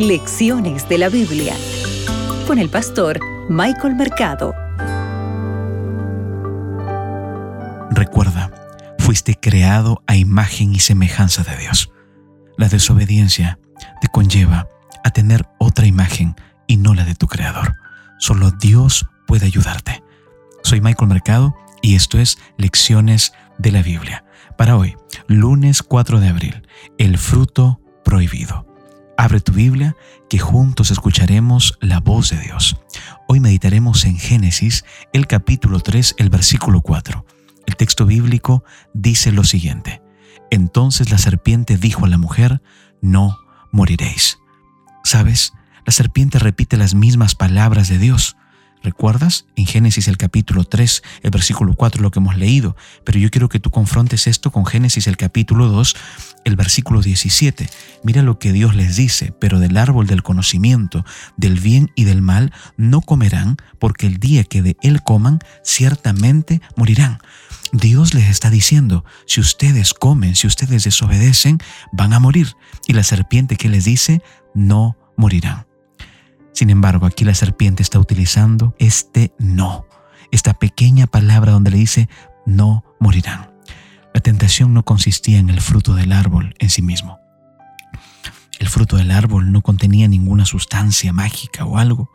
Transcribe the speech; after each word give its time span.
Lecciones 0.00 0.88
de 0.88 0.96
la 0.96 1.10
Biblia 1.10 1.54
con 2.46 2.58
el 2.58 2.70
pastor 2.70 3.20
Michael 3.50 3.96
Mercado. 3.96 4.54
Recuerda, 7.90 8.50
fuiste 8.98 9.34
creado 9.34 10.02
a 10.06 10.16
imagen 10.16 10.74
y 10.74 10.78
semejanza 10.78 11.42
de 11.42 11.54
Dios. 11.58 11.92
La 12.56 12.70
desobediencia 12.70 13.58
te 14.00 14.08
conlleva 14.08 14.68
a 15.04 15.10
tener 15.10 15.46
otra 15.58 15.86
imagen 15.86 16.34
y 16.66 16.78
no 16.78 16.94
la 16.94 17.04
de 17.04 17.14
tu 17.14 17.26
creador. 17.26 17.76
Solo 18.18 18.52
Dios 18.52 19.04
puede 19.26 19.44
ayudarte. 19.44 20.02
Soy 20.62 20.80
Michael 20.80 21.10
Mercado 21.10 21.54
y 21.82 21.94
esto 21.94 22.18
es 22.18 22.38
Lecciones 22.56 23.34
de 23.58 23.70
la 23.70 23.82
Biblia. 23.82 24.24
Para 24.56 24.78
hoy, 24.78 24.96
lunes 25.26 25.82
4 25.82 26.20
de 26.20 26.28
abril, 26.28 26.66
el 26.96 27.18
fruto 27.18 27.82
prohibido. 28.02 28.69
Abre 29.20 29.42
tu 29.42 29.52
Biblia 29.52 29.96
que 30.30 30.38
juntos 30.38 30.90
escucharemos 30.90 31.76
la 31.82 32.00
voz 32.00 32.30
de 32.30 32.38
Dios. 32.38 32.78
Hoy 33.28 33.38
meditaremos 33.38 34.06
en 34.06 34.16
Génesis, 34.16 34.86
el 35.12 35.26
capítulo 35.26 35.80
3, 35.80 36.14
el 36.16 36.30
versículo 36.30 36.80
4. 36.80 37.26
El 37.66 37.76
texto 37.76 38.06
bíblico 38.06 38.64
dice 38.94 39.30
lo 39.30 39.44
siguiente. 39.44 40.00
Entonces 40.50 41.10
la 41.10 41.18
serpiente 41.18 41.76
dijo 41.76 42.06
a 42.06 42.08
la 42.08 42.16
mujer, 42.16 42.62
no 43.02 43.36
moriréis. 43.72 44.38
¿Sabes? 45.04 45.52
La 45.84 45.92
serpiente 45.92 46.38
repite 46.38 46.78
las 46.78 46.94
mismas 46.94 47.34
palabras 47.34 47.88
de 47.88 47.98
Dios. 47.98 48.38
¿Recuerdas? 48.82 49.44
En 49.54 49.66
Génesis 49.66 50.08
el 50.08 50.16
capítulo 50.16 50.64
3, 50.64 51.02
el 51.22 51.30
versículo 51.30 51.74
4, 51.74 52.00
lo 52.00 52.10
que 52.10 52.20
hemos 52.20 52.38
leído. 52.38 52.74
Pero 53.04 53.18
yo 53.18 53.30
quiero 53.30 53.50
que 53.50 53.60
tú 53.60 53.70
confrontes 53.70 54.26
esto 54.26 54.50
con 54.50 54.64
Génesis 54.64 55.06
el 55.06 55.18
capítulo 55.18 55.68
2, 55.68 55.94
el 56.44 56.56
versículo 56.56 57.02
17. 57.02 57.68
Mira 58.02 58.22
lo 58.22 58.38
que 58.38 58.52
Dios 58.52 58.74
les 58.74 58.96
dice, 58.96 59.32
pero 59.38 59.58
del 59.58 59.76
árbol 59.76 60.06
del 60.06 60.22
conocimiento, 60.22 61.04
del 61.36 61.60
bien 61.60 61.90
y 61.94 62.04
del 62.04 62.22
mal, 62.22 62.52
no 62.76 63.00
comerán, 63.00 63.56
porque 63.78 64.06
el 64.06 64.18
día 64.18 64.44
que 64.44 64.62
de 64.62 64.76
él 64.82 65.02
coman, 65.02 65.40
ciertamente 65.62 66.60
morirán. 66.76 67.18
Dios 67.72 68.14
les 68.14 68.28
está 68.28 68.50
diciendo, 68.50 69.04
si 69.26 69.40
ustedes 69.40 69.94
comen, 69.94 70.34
si 70.34 70.46
ustedes 70.46 70.84
desobedecen, 70.84 71.58
van 71.92 72.12
a 72.12 72.18
morir. 72.18 72.56
Y 72.86 72.94
la 72.94 73.04
serpiente 73.04 73.56
que 73.56 73.68
les 73.68 73.84
dice, 73.84 74.22
no 74.54 74.96
morirán. 75.16 75.66
Sin 76.52 76.70
embargo, 76.70 77.06
aquí 77.06 77.24
la 77.24 77.34
serpiente 77.34 77.82
está 77.82 77.98
utilizando 77.98 78.74
este 78.78 79.32
no, 79.38 79.86
esta 80.32 80.54
pequeña 80.54 81.06
palabra 81.06 81.52
donde 81.52 81.70
le 81.70 81.78
dice 81.78 82.08
no 82.44 82.84
morirán. 82.98 83.49
La 84.14 84.20
tentación 84.20 84.74
no 84.74 84.84
consistía 84.84 85.38
en 85.38 85.50
el 85.50 85.60
fruto 85.60 85.94
del 85.94 86.12
árbol 86.12 86.54
en 86.58 86.70
sí 86.70 86.82
mismo. 86.82 87.18
El 88.58 88.68
fruto 88.68 88.96
del 88.96 89.10
árbol 89.10 89.52
no 89.52 89.62
contenía 89.62 90.06
ninguna 90.08 90.44
sustancia 90.44 91.12
mágica 91.12 91.64
o 91.64 91.78
algo. 91.78 92.10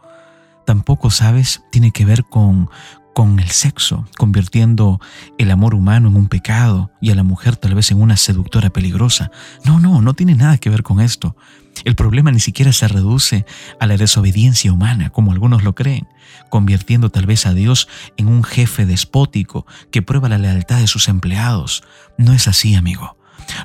Tampoco, 0.65 1.09
sabes, 1.09 1.63
tiene 1.71 1.91
que 1.91 2.05
ver 2.05 2.23
con, 2.23 2.69
con 3.15 3.39
el 3.39 3.49
sexo, 3.49 4.07
convirtiendo 4.17 4.99
el 5.37 5.49
amor 5.49 5.73
humano 5.73 6.09
en 6.09 6.15
un 6.15 6.27
pecado 6.27 6.91
y 7.01 7.11
a 7.11 7.15
la 7.15 7.23
mujer 7.23 7.55
tal 7.55 7.73
vez 7.73 7.89
en 7.91 8.01
una 8.01 8.17
seductora 8.17 8.69
peligrosa. 8.69 9.31
No, 9.63 9.79
no, 9.79 10.01
no 10.01 10.13
tiene 10.13 10.35
nada 10.35 10.57
que 10.57 10.69
ver 10.69 10.83
con 10.83 10.99
esto. 10.99 11.35
El 11.83 11.95
problema 11.95 12.31
ni 12.31 12.39
siquiera 12.39 12.71
se 12.71 12.87
reduce 12.87 13.45
a 13.79 13.85
la 13.85 13.97
desobediencia 13.97 14.71
humana, 14.71 15.09
como 15.09 15.31
algunos 15.31 15.63
lo 15.63 15.75
creen, 15.75 16.07
convirtiendo 16.49 17.09
tal 17.09 17.25
vez 17.25 17.45
a 17.45 17.53
Dios 17.53 17.87
en 18.17 18.27
un 18.27 18.43
jefe 18.43 18.85
despótico 18.85 19.65
que 19.91 20.01
prueba 20.01 20.29
la 20.29 20.37
lealtad 20.37 20.79
de 20.79 20.87
sus 20.87 21.07
empleados. 21.07 21.83
No 22.17 22.33
es 22.33 22.47
así, 22.47 22.75
amigo. 22.75 23.17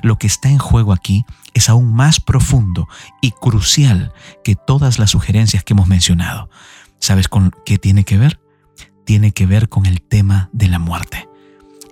Lo 0.03 0.17
que 0.17 0.27
está 0.27 0.49
en 0.49 0.59
juego 0.59 0.93
aquí 0.93 1.25
es 1.53 1.69
aún 1.69 1.93
más 1.93 2.19
profundo 2.19 2.87
y 3.21 3.31
crucial 3.31 4.13
que 4.43 4.55
todas 4.55 4.99
las 4.99 5.11
sugerencias 5.11 5.63
que 5.63 5.73
hemos 5.73 5.87
mencionado. 5.87 6.49
¿Sabes 6.99 7.27
con 7.27 7.51
qué 7.65 7.77
tiene 7.77 8.03
que 8.03 8.17
ver? 8.17 8.39
tiene 9.11 9.33
que 9.33 9.45
ver 9.45 9.69
con 9.69 9.85
el 9.85 10.01
tema 10.01 10.49
de 10.53 10.67
la 10.67 10.79
muerte. 10.79 11.27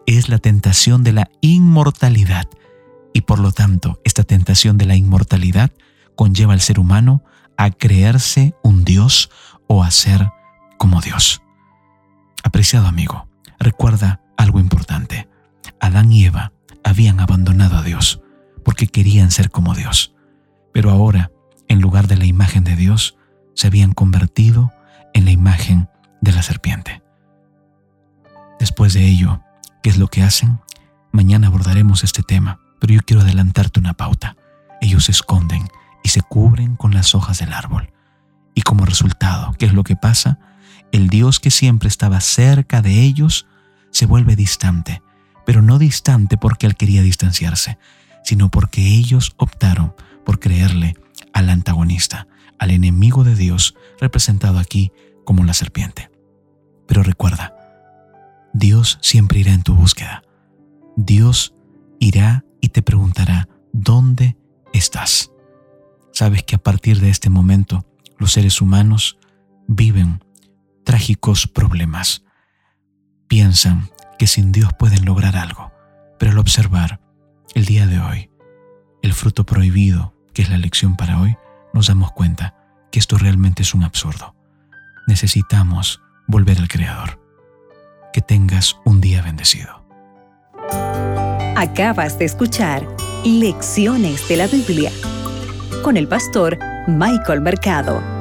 Es 0.05 0.29
la 0.29 0.37
tentación 0.37 1.03
de 1.03 1.11
la 1.11 1.29
inmortalidad 1.41 2.47
y 3.13 3.21
por 3.21 3.39
lo 3.39 3.51
tanto 3.51 3.99
esta 4.05 4.23
tentación 4.23 4.77
de 4.77 4.85
la 4.85 4.95
inmortalidad 4.95 5.71
conlleva 6.19 6.51
al 6.51 6.59
ser 6.59 6.81
humano 6.81 7.23
a 7.55 7.71
creerse 7.71 8.53
un 8.61 8.83
Dios 8.83 9.31
o 9.67 9.85
a 9.85 9.89
ser 9.89 10.29
como 10.77 10.99
Dios. 10.99 11.41
Apreciado 12.43 12.87
amigo, 12.87 13.29
recuerda 13.57 14.19
algo 14.35 14.59
importante. 14.59 15.29
Adán 15.79 16.11
y 16.11 16.25
Eva 16.25 16.51
habían 16.83 17.21
abandonado 17.21 17.77
a 17.77 17.83
Dios 17.83 18.21
porque 18.65 18.87
querían 18.87 19.31
ser 19.31 19.49
como 19.49 19.75
Dios, 19.75 20.13
pero 20.73 20.91
ahora, 20.91 21.31
en 21.69 21.79
lugar 21.79 22.07
de 22.07 22.17
la 22.17 22.25
imagen 22.25 22.65
de 22.65 22.75
Dios, 22.75 23.15
se 23.55 23.67
habían 23.67 23.93
convertido 23.93 24.73
en 25.13 25.23
la 25.23 25.31
imagen 25.31 25.87
de 26.19 26.33
la 26.33 26.43
serpiente. 26.43 27.01
Después 28.59 28.93
de 28.93 29.05
ello, 29.05 29.41
¿qué 29.81 29.89
es 29.89 29.97
lo 29.97 30.09
que 30.09 30.23
hacen? 30.23 30.59
Mañana 31.13 31.47
abordaremos 31.47 32.03
este 32.03 32.23
tema, 32.23 32.59
pero 32.81 32.93
yo 32.93 32.99
quiero 33.05 33.21
adelantarte 33.21 33.79
una 33.79 33.93
pauta. 33.93 34.35
Ellos 34.81 35.05
se 35.05 35.13
esconden 35.13 35.69
y 36.03 36.09
se 36.09 36.21
cubren 36.21 36.75
con 36.75 36.93
las 36.93 37.15
hojas 37.15 37.39
del 37.39 37.53
árbol. 37.53 37.91
Y 38.55 38.61
como 38.61 38.85
resultado, 38.85 39.53
¿qué 39.57 39.65
es 39.65 39.73
lo 39.73 39.83
que 39.83 39.95
pasa? 39.95 40.39
El 40.91 41.07
Dios 41.07 41.39
que 41.39 41.51
siempre 41.51 41.87
estaba 41.87 42.19
cerca 42.19 42.81
de 42.81 43.01
ellos 43.01 43.47
se 43.91 44.05
vuelve 44.05 44.35
distante, 44.35 45.01
pero 45.45 45.61
no 45.61 45.79
distante 45.79 46.37
porque 46.37 46.67
Él 46.67 46.75
quería 46.75 47.01
distanciarse, 47.01 47.77
sino 48.23 48.49
porque 48.49 48.81
ellos 48.81 49.33
optaron 49.37 49.93
por 50.25 50.39
creerle 50.39 50.95
al 51.33 51.49
antagonista, 51.49 52.27
al 52.57 52.71
enemigo 52.71 53.23
de 53.23 53.35
Dios, 53.35 53.75
representado 53.99 54.59
aquí 54.59 54.91
como 55.25 55.43
la 55.43 55.53
serpiente. 55.53 56.11
Pero 56.87 57.03
recuerda, 57.03 57.55
Dios 58.53 58.97
siempre 59.01 59.39
irá 59.39 59.53
en 59.53 59.63
tu 59.63 59.75
búsqueda. 59.75 60.23
Dios 60.95 61.53
irá 61.99 62.43
y 62.61 62.69
te 62.69 62.81
preguntará, 62.81 63.47
¿dónde 63.71 64.37
estás? 64.73 65.31
Sabes 66.19 66.43
que 66.43 66.57
a 66.57 66.59
partir 66.61 66.99
de 66.99 67.09
este 67.09 67.29
momento 67.29 67.85
los 68.17 68.33
seres 68.33 68.59
humanos 68.59 69.17
viven 69.69 70.21
trágicos 70.83 71.47
problemas. 71.47 72.25
Piensan 73.29 73.89
que 74.17 74.27
sin 74.27 74.51
Dios 74.51 74.73
pueden 74.77 75.05
lograr 75.05 75.37
algo, 75.37 75.71
pero 76.19 76.33
al 76.33 76.39
observar 76.39 76.99
el 77.55 77.63
día 77.63 77.87
de 77.87 78.01
hoy, 78.01 78.29
el 79.01 79.13
fruto 79.13 79.45
prohibido, 79.45 80.13
que 80.33 80.41
es 80.41 80.49
la 80.49 80.57
lección 80.57 80.97
para 80.97 81.21
hoy, 81.21 81.37
nos 81.73 81.87
damos 81.87 82.11
cuenta 82.11 82.53
que 82.91 82.99
esto 82.99 83.17
realmente 83.17 83.61
es 83.61 83.73
un 83.73 83.83
absurdo. 83.83 84.35
Necesitamos 85.07 86.01
volver 86.27 86.59
al 86.59 86.67
Creador 86.67 87.23
que 88.11 88.19
tengas 88.19 88.75
un 88.83 88.99
día 88.99 89.21
bendecido. 89.21 89.85
Acabas 91.55 92.19
de 92.19 92.25
escuchar 92.25 92.85
Lecciones 93.23 94.27
de 94.27 94.35
la 94.35 94.47
Biblia 94.47 94.91
con 95.81 95.97
el 95.97 96.07
pastor 96.07 96.57
Michael 96.87 97.41
Mercado. 97.41 98.18